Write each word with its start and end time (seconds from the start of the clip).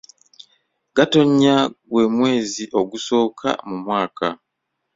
Gatonnya 0.95 1.55
gwe 1.89 2.03
mwezi 2.17 2.63
ogusooka 2.79 3.49
mu 3.67 3.75
mwaka. 3.83 4.27